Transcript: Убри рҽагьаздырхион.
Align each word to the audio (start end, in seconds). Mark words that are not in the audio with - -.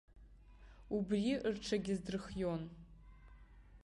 Убри 0.95 1.33
рҽагьаздырхион. 1.53 2.63